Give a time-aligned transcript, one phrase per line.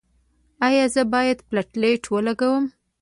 [0.67, 2.63] ایا زه باید پلیټلیټ ولګوم؟